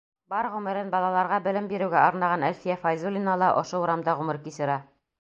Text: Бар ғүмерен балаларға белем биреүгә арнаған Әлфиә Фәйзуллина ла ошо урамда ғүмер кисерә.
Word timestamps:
Бар 0.33 0.47
ғүмерен 0.53 0.87
балаларға 0.95 1.37
белем 1.49 1.69
биреүгә 1.75 2.01
арнаған 2.07 2.49
Әлфиә 2.49 2.81
Фәйзуллина 2.87 3.39
ла 3.45 3.55
ошо 3.63 3.87
урамда 3.87 4.21
ғүмер 4.23 4.45
кисерә. 4.49 4.85